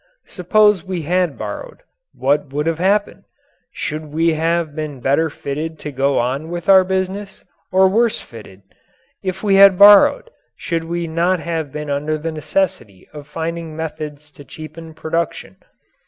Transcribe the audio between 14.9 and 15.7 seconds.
production.